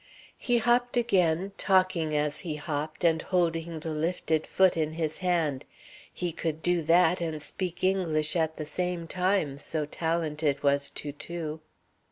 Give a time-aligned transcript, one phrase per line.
[0.39, 5.63] He hopped again, talking as he hopped, and holding the lifted foot in his hand.
[6.11, 11.59] He could do that and speak English at the same time, so talented was Toutou.